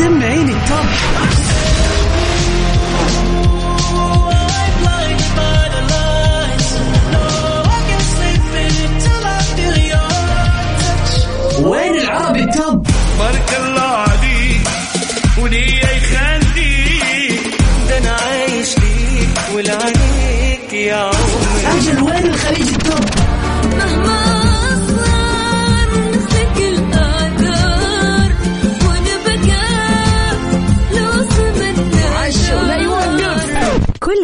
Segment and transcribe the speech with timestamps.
[0.00, 0.86] سمعيني التوب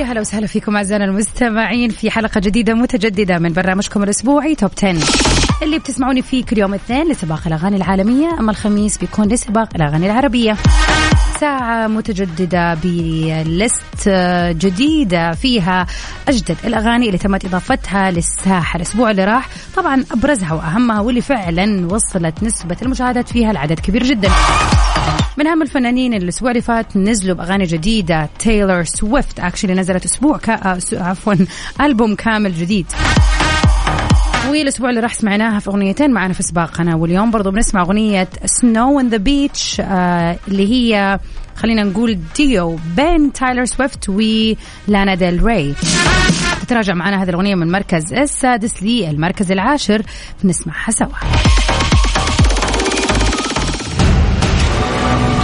[0.00, 4.98] ويا هلا وسهلا فيكم أعزائنا المستمعين في حلقة جديدة متجددة من برنامجكم الأسبوعي Top 10
[5.62, 8.38] اللي بتسمعوني فيه كل يوم اثنين لسباق الأغاني العالمية.
[8.38, 10.56] أما الخميس بيكون لسباق الأغاني العربية.
[11.40, 14.08] ساعة متجددة ب list
[14.58, 15.86] جديدة فيها
[16.28, 19.48] أجدد الأغاني اللي تمت إضافتها للساحة الأسبوع اللي راح.
[19.76, 24.28] طبعا أبرزها وأهمها واللي فعلا وصلت نسبة المشاهدات فيها لعدد كبير جدا.
[25.36, 28.28] من أهم الفنانين اللي الأسبوع اللي فات نزلوا بأغاني جديدة.
[28.38, 30.54] تايلور سويفت actually نزلت أسبوع كا...
[30.54, 31.34] آه، عفوا
[31.80, 32.86] ألبوم كامل جديد.
[34.48, 36.94] والأسبوع اللي راح سمعناها في أغنيتين معنا في سباقنا.
[36.94, 41.18] واليوم برضو بنسمع أغنية Snow on the Beach اللي هي
[41.56, 45.74] خلينا نقول ديو بين تايلور سويفت ولانا ديل ري.
[46.62, 50.02] تتراجع معنا هذه الأغنية من المركز السادس للمركز العاشر.
[50.44, 51.08] بنسمعها سوا.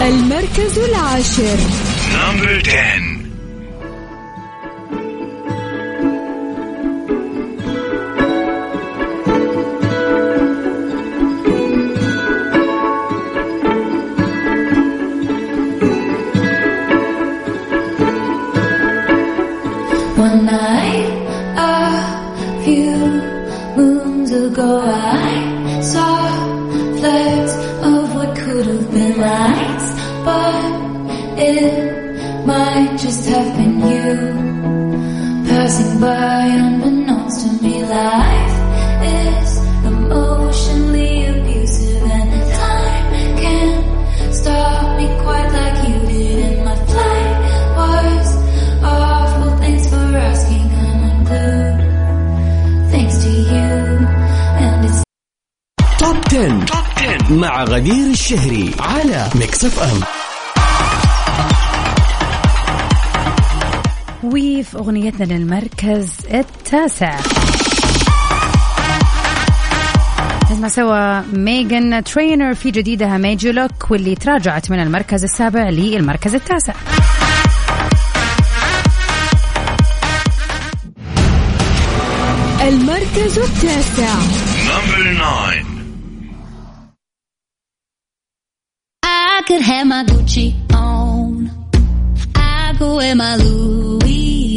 [0.02, 1.58] المركز العاشر
[2.14, 3.16] number 10
[20.19, 21.12] One night,
[21.56, 22.97] a few
[23.77, 25.35] moons ago, I
[32.96, 34.07] might just have been you
[35.47, 37.75] passing by unbeknownst to me.
[37.84, 38.57] Life
[39.19, 39.50] is
[39.91, 42.31] emotionally abusive, and
[42.62, 43.06] time
[43.44, 43.85] can't
[44.40, 46.38] stop me quite like you did.
[46.47, 47.38] And my flight
[47.79, 48.28] was
[48.94, 49.52] awful.
[49.63, 50.68] Thanks for asking.
[50.81, 51.79] I'm unglued.
[52.94, 53.69] Thanks to you,
[54.63, 55.02] and it's
[56.00, 56.66] توب 10.
[56.66, 60.15] توب 10 مع غدير الشهري على ميكس اف ام
[64.25, 67.21] وفي أغنيتنا للمركز التاسع.
[70.50, 76.34] نسمع سوا ميغان ترينر في جديدها Made You Look واللي تراجعت من المركز السابع للمركز
[76.34, 76.75] التاسع.
[82.62, 84.15] المركز التاسع.
[84.66, 85.77] نمبر 9
[89.04, 91.50] I could have my Gucci on.
[92.34, 93.85] I could wear my Louis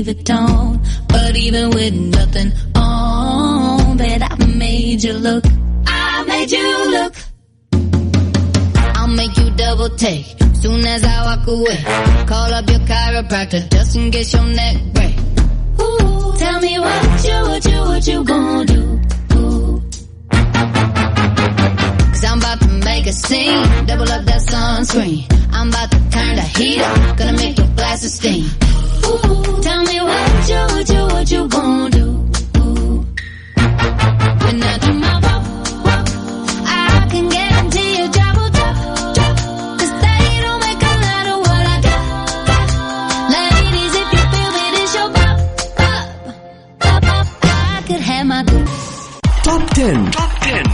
[0.04, 0.80] Vuitton.
[1.08, 5.44] But even with nothing on, bet I made you look.
[5.88, 7.16] I made you look.
[8.96, 11.82] I'll make you double take soon as I walk away.
[12.28, 15.18] Call up your chiropractor just in case your neck break.
[15.80, 19.02] Ooh, tell me what you, what you, what you gonna do?
[22.20, 23.86] Cause I'm about to make a scene.
[23.86, 25.26] Double up that sunscreen.
[25.54, 27.18] I'm about to turn the heat up.
[27.18, 28.44] Gonna make your glasses steam.
[28.44, 31.99] Ooh, tell me what you, what you, what you gonna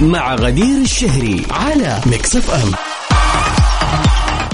[0.05, 2.71] مع غدير الشهري على Mix FM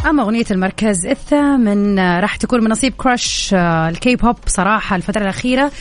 [0.10, 5.22] أما أغنية المركز الثامن آه، راح تكون من نصيب Crush آه، الكي بوب صراحة الفترة
[5.22, 5.72] الأخيرة.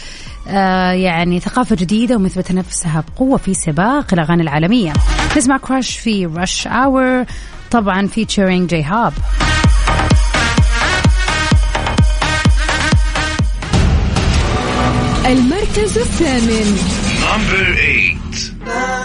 [0.49, 4.93] آه، يعني ثقافة جديدة ومثبتة نفسها بقوة في سباق الأغاني العالمية.
[5.37, 7.25] نسمع Crush في Rush Hour
[7.70, 9.12] طبعا featuring j-hope
[15.26, 16.78] المركز الثامن.
[17.23, 17.76] number
[18.66, 19.00] 8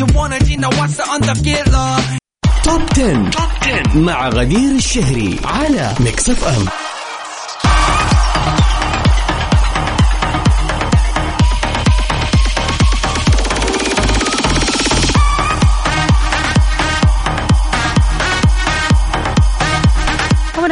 [0.00, 0.32] تبون
[0.64, 1.96] what's on the
[2.64, 6.79] top 10 مع غدير الشهري على Mix FM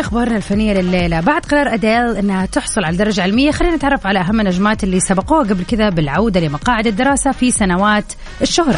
[0.09, 1.21] ومن أخبارنا الفنية لليلة.
[1.21, 5.43] بعد قرار أديل إنها تحصل على الدرجه العلميه خلينا نتعرف على أهم النجمات اللي سبقوها
[5.43, 8.05] قبل كذا بالعودة لمقاعد الدراسة في سنوات
[8.43, 8.77] الشهره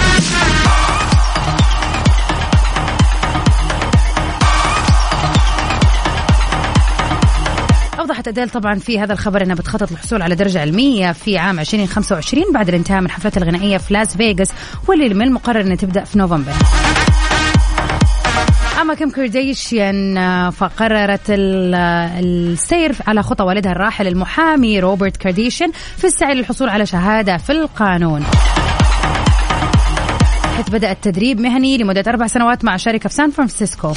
[7.99, 12.53] أوضحت أديل طبعا في هذا الخبر أنها بتخطط للحصول على درجة علمية في عام 2025
[12.55, 14.53] بعد الانتهاء من حفلتها الغنائية في لاس فيغاس
[14.89, 16.53] واللي من المقرر أنها تبدأ في نوفمبر.
[18.81, 26.07] أما كيم كارديشيان آه، فقررت آه، السير على خطى والدها الراحل المحامي روبرت كارديشيان في
[26.07, 28.25] السعي للحصول على شهادة في القانون
[30.57, 33.93] حيث بدأ التدريب مهني لمدة أربع سنوات مع شركة في سان فرانسيسكو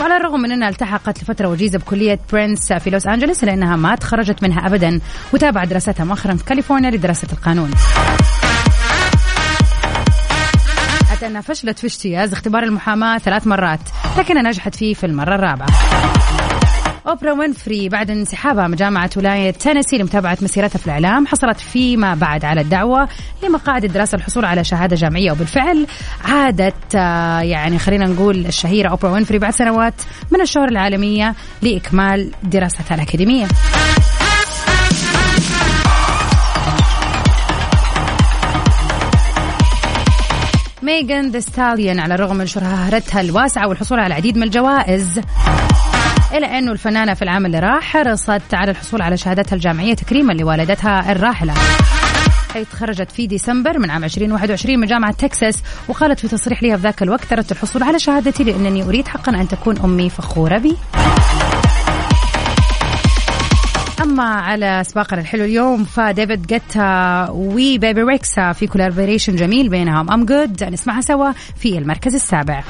[0.00, 3.94] وعلى الرغم من أنها التحقت لفترة وجيزة بكلية برينس في لوس أنجلوس الا انها ما
[3.94, 5.00] تخرجت منها ابدا
[5.34, 7.70] وتابعت دراستها مؤخرا في كاليفورنيا لدراسة القانون.
[11.26, 13.80] انها فشلت في اجتياز اختبار المحاماة ثلاث مرات
[14.18, 15.68] لكنها نجحت فيه في المرة الرابعة.
[17.08, 22.44] أوبرا وينفري بعد انسحابها من جامعة ولاية تينيسي لمتابعة مسيرتها في الإعلام حصلت فيما بعد
[22.44, 23.08] على الدعوة
[23.42, 25.86] لمقاعد الدراسة للحصول على شهادة جامعية وبالفعل
[26.24, 29.94] عادت آه، يعني خلينا نقول الشهيرة أوبرا وينفري بعد سنوات
[30.30, 33.46] من الشهره العالمية لإكمال دراستها الأكاديمية.
[40.82, 45.20] ميغان ذا ستاليون على الرغم من شهرتها الواسعة والحصول على العديد من الجوائز.
[46.34, 51.12] إلا أنه الفنانة في العام اللي راح حرصت على الحصول على شهادتها الجامعية تكريما لوالدتها
[51.12, 51.54] الراحلة.
[52.54, 56.82] حيث خرجت في ديسمبر من عام 2021 من جامعة تكساس وقالت في تصريح لها في
[56.82, 60.76] ذاك الوقت أردت الحصول على شهادتي لأنني أريد حقا أن تكون أمي فخورة بي.
[64.02, 70.64] أما على سباقنا الحلو اليوم فديفيد جيتا وبيبي ريكسا في collaboration جميل بينهم I'm Good.
[70.64, 72.64] نسمعها سوا في المركز السابع.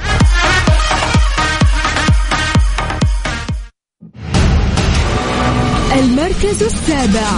[5.99, 7.29] المركز السابع.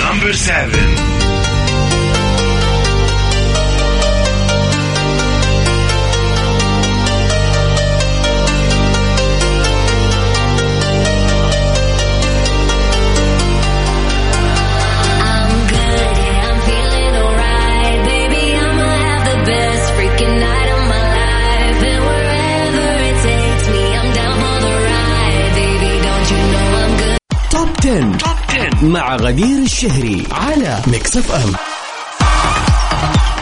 [0.00, 1.13] Number seven.
[27.84, 28.18] 10.
[28.18, 31.52] Top 10 مع غدير الشهري على Mix FM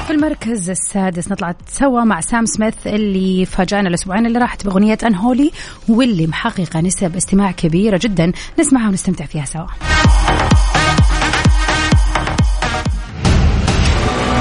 [0.06, 5.50] في المركز السادس نطلع سوا مع سام سميث اللي فاجأنا الأسبوعين اللي راحت بأغنية Unholy
[5.88, 8.32] واللي محققة نسب استماع كبيرة جدا.
[8.60, 9.66] نسمعها ونستمتع فيها سوا.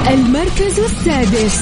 [0.08, 1.62] المركز السادس.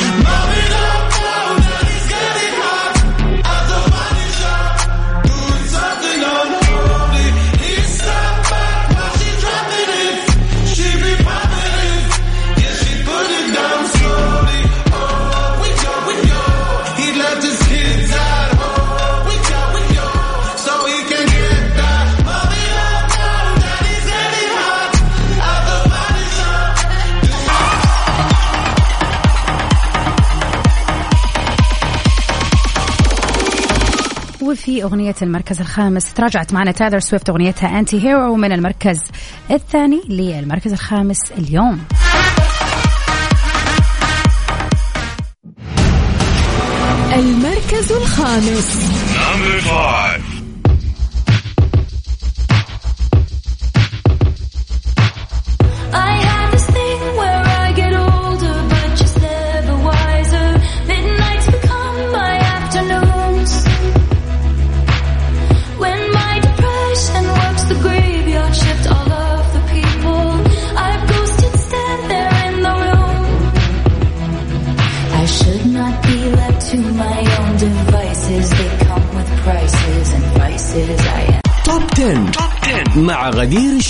[34.51, 36.13] وفي أغنية المركز الخامس.
[36.13, 38.99] تراجعت معنا تايلر سويفت أغنيتها Anti-Hero من المركز
[39.51, 41.79] الثاني للمركز الخامس اليوم.
[47.13, 48.77] المركز الخامس.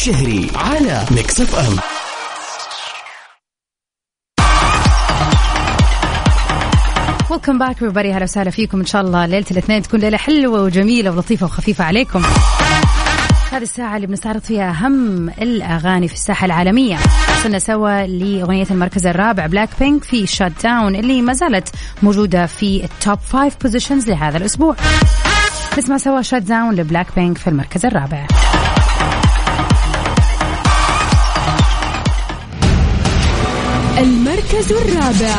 [0.02, 1.78] الشهري على Mix FM
[7.32, 8.16] welcome back everybody.
[8.16, 8.80] هلا وسهلا فيكم.
[8.80, 12.24] إن شاء الله ليلة الاثنين تكون ليلة حلوة وجميلة ولطيفة وخفيفة عليكم.
[13.52, 16.98] هذه الساعة اللي بنستعرض فيها أهم الأغاني في الساحة العالمية.
[17.40, 21.70] وصلنا سوا لأغنية المركز الرابع بلاك بينك في Shut Down اللي ما زالت
[22.04, 24.76] موجودة في ال top five positions لهذا الأسبوع.
[25.78, 28.28] نسمع سوا شات داون لبلاك بينك في المركز الرابع.
[33.98, 35.36] المركز الرابع.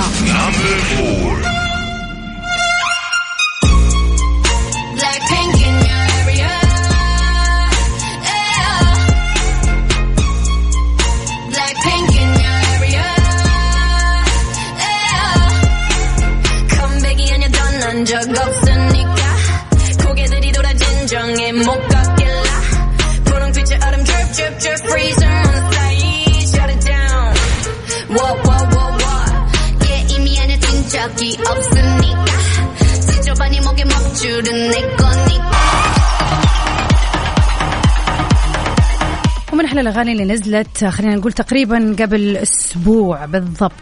[39.53, 43.73] ومن أحلى الأغاني اللي نزلت خلينا نقول تقريبا قبل أسبوع بالضبط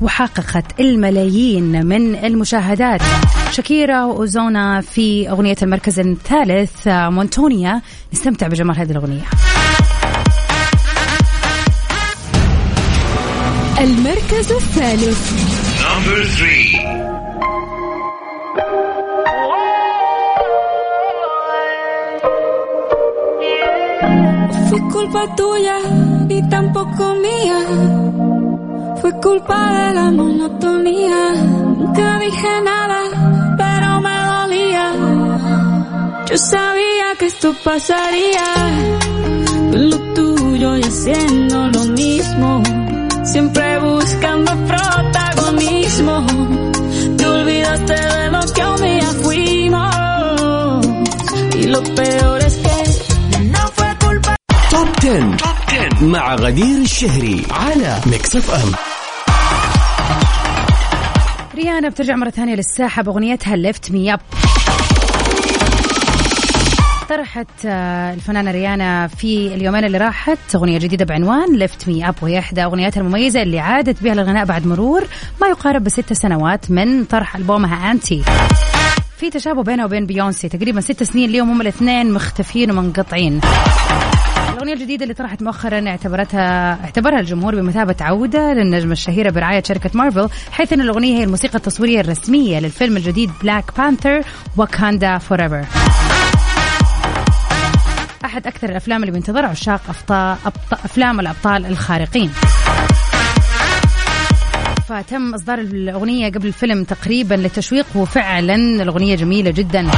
[0.00, 3.00] وحققت الملايين من المشاهدات.
[3.52, 7.82] شاكيرا وأوزونا في أغنية المركز الثالث مونتونيا.
[8.12, 9.24] نستمتع بجمال هذه الأغنية.
[13.80, 15.32] المركز الثالث.
[24.68, 25.78] Fue culpa tuya
[26.28, 27.58] y tampoco mía.
[29.00, 31.34] Fue culpa de la monotonía.
[31.78, 33.00] Nunca dije nada,
[33.56, 34.86] pero me dolía.
[36.28, 38.46] Yo sabía que esto pasaría.
[39.72, 42.62] Lo tuyo y haciendo lo mismo.
[43.24, 46.26] Siempre buscando protagonismo.
[47.16, 50.86] Te olvidaste de lo que un día fuimos.
[51.54, 52.35] Y lo peor
[56.06, 58.72] مع غدير الشهري على Mix FM
[61.54, 64.20] ريانا بترجع مرة ثانية للساحة بأغنيتها Lift Me Up
[67.08, 72.38] طرحت آه، الفنانة ريانا في اليومين اللي راحت أغنية جديدة بعنوان Lift Me Up وهي
[72.38, 75.04] إحدى أغنياتها المميزة اللي عادت بها للغناء بعد مرور
[75.40, 78.22] ما يقارب بست سنوات من طرح ألبومها Anti
[79.18, 83.40] في تشابه بينها وبين بيونسي تقريبا ست سنين اليوم هم الاثنين مختفيين ومنقطعين.
[84.56, 90.28] الأغنية الجديدة اللي طرحت مؤخرا اعتبرتها اعتبرها الجمهور بمثابة عودة للنجمة الشهيرة برعاية شركة مارفل
[90.50, 94.22] حيث أن الأغنية هي الموسيقى التصويرية الرسمية للفيلم الجديد Black Panther
[94.56, 95.64] Wakanda Forever
[98.24, 100.84] أحد أكثر الأفلام اللي بينتظر عشاق أبطال أبط...
[100.84, 102.30] أفلام الأبطال الخارقين.
[104.88, 109.90] فتم إصدار الأغنية قبل الفيلم تقريبا للتشويق وفعلا الأغنية جميلة جدا.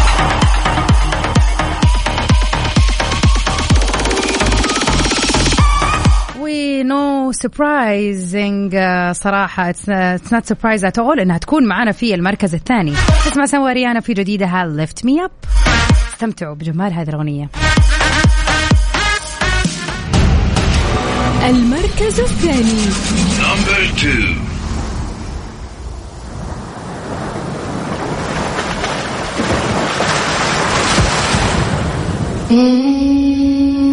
[6.82, 8.76] no surprising
[9.12, 9.70] صراحة.
[9.70, 12.92] it's not surprise at all إنها تكون معنا في المركز الثاني.
[13.26, 15.30] اسمع سوا ريانا في جديدها Lift Me Up
[16.14, 17.50] استمتعوا بجمال هذه الأغنية.
[21.48, 22.84] المركز الثاني.
[23.38, 24.48] Number two.
[32.50, 33.87] Lift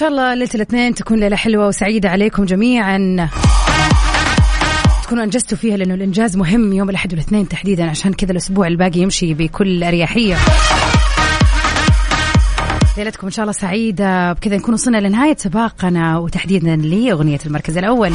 [0.00, 3.28] شاء الله ليلة الاثنين تكون ليلة حلوة وسعيدة عليكم جميعا.
[5.02, 9.34] تكونوا أنجزتوا فيها لأنه الإنجاز مهم يوم الأحد والاثنين تحديدا عشان كذا الأسبوع الباقي يمشي
[9.34, 10.36] بكل أريحية.
[12.98, 14.32] ليلتكم إن شاء الله سعيدة.
[14.32, 18.12] بكذا نكون وصلنا لنهاية سباقنا وتحديدا لأغنية المركز الأول.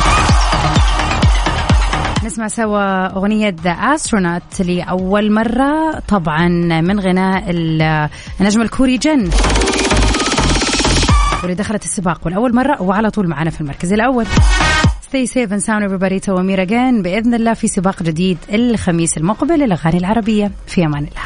[2.23, 6.47] نسمع سوا أغنية أسترونوت لأول مرة طبعا
[6.81, 9.29] من غناء ال- النجم الكوري جن.
[11.41, 14.25] واللي دخلت السباق والأول مرة وعلى طول معنا في المركز الأول.
[15.05, 16.19] Stay safe and sound everybody.
[16.19, 20.51] to Amir again بإذن الله في سباق جديد الخميس المقبل للأغاني العربية.
[20.67, 21.23] في أمان الله.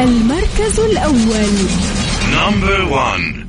[0.00, 1.50] المركز الأول.
[2.34, 3.39] نمبر 1